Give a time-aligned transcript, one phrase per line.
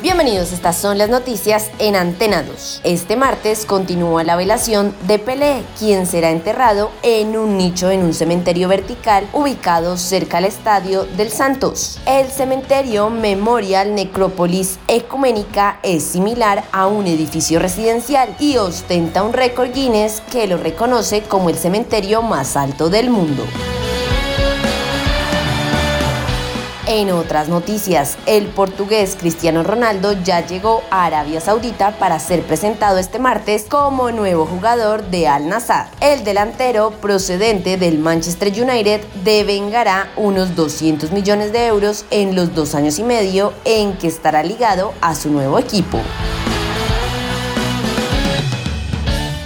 [0.00, 2.80] Bienvenidos, estas son las noticias en Antena 2.
[2.82, 8.14] Este martes continúa la velación de Pelé, quien será enterrado en un nicho en un
[8.14, 12.00] cementerio vertical ubicado cerca al estadio del Santos.
[12.06, 19.72] El cementerio Memorial Necrópolis Ecuménica es similar a un edificio residencial y ostenta un récord
[19.72, 23.44] Guinness que lo reconoce como el cementerio más alto del mundo.
[26.90, 32.96] En otras noticias, el portugués Cristiano Ronaldo ya llegó a Arabia Saudita para ser presentado
[32.96, 35.88] este martes como nuevo jugador de Al Nassr.
[36.00, 42.74] El delantero procedente del Manchester United devengará unos 200 millones de euros en los dos
[42.74, 46.00] años y medio en que estará ligado a su nuevo equipo.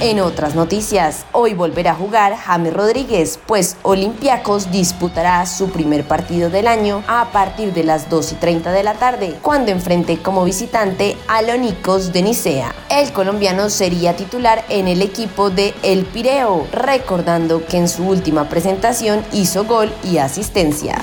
[0.00, 6.50] En otras noticias, hoy volverá a jugar James Rodríguez, pues Olympiacos disputará su primer partido
[6.50, 10.44] del año a partir de las 2 y 30 de la tarde, cuando enfrente como
[10.44, 12.74] visitante a Lonicos de Nicea.
[12.90, 18.50] El colombiano sería titular en el equipo de El Pireo, recordando que en su última
[18.50, 20.96] presentación hizo gol y asistencia.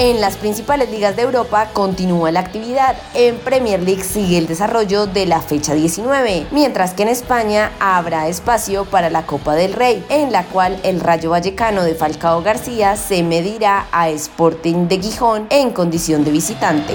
[0.00, 2.96] En las principales ligas de Europa continúa la actividad.
[3.12, 8.26] En Premier League sigue el desarrollo de la fecha 19, mientras que en España habrá
[8.26, 12.96] espacio para la Copa del Rey, en la cual el Rayo Vallecano de Falcao García
[12.96, 16.94] se medirá a Sporting de Gijón en condición de visitante.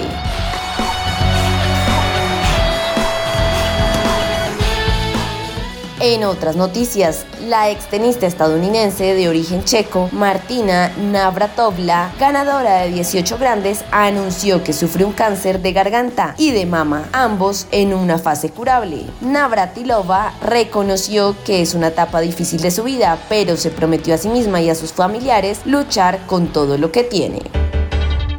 [6.08, 13.84] En otras noticias, la extenista estadounidense de origen checo, Martina Navratovla, ganadora de 18 grandes,
[13.90, 19.04] anunció que sufre un cáncer de garganta y de mama, ambos en una fase curable.
[19.20, 24.28] Navratilova reconoció que es una etapa difícil de su vida, pero se prometió a sí
[24.28, 27.42] misma y a sus familiares luchar con todo lo que tiene.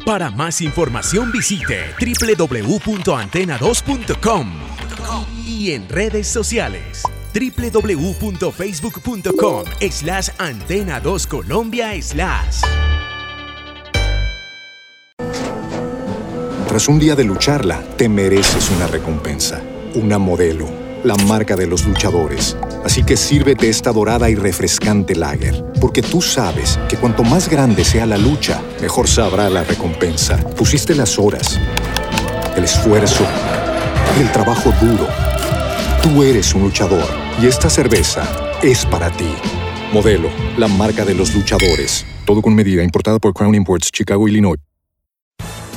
[0.06, 4.52] Para más información visite www.antena2.com
[5.46, 7.02] y en redes sociales
[7.38, 12.62] www.facebook.com slash antena 2 Colombia slash.
[16.66, 19.62] Tras un día de lucharla, te mereces una recompensa,
[19.94, 20.68] una modelo,
[21.02, 22.58] la marca de los luchadores.
[22.84, 27.84] Así que sírvete esta dorada y refrescante lager, porque tú sabes que cuanto más grande
[27.84, 30.36] sea la lucha, mejor sabrá la recompensa.
[30.56, 31.58] Pusiste las horas,
[32.54, 33.24] el esfuerzo,
[34.20, 35.08] el trabajo duro.
[36.02, 38.24] Tú eres un luchador y esta cerveza
[38.62, 39.32] es para ti.
[39.92, 42.04] Modelo, la marca de los luchadores.
[42.26, 44.58] Todo con medida, importada por Crown Imports, Chicago, Illinois.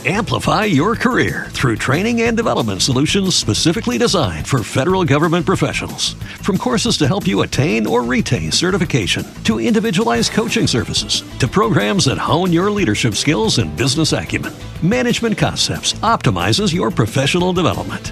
[0.03, 6.15] Amplify your career through training and development solutions specifically designed for federal government professionals.
[6.41, 12.05] From courses to help you attain or retain certification, to individualized coaching services, to programs
[12.05, 18.11] that hone your leadership skills and business acumen, Management Concepts optimizes your professional development.